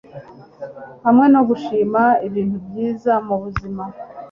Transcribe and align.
hamwe 1.05 1.25
no 1.33 1.41
gushima 1.49 2.03
ibintu 2.27 2.57
byiza 2.67 3.13
mubuzima 3.27 3.83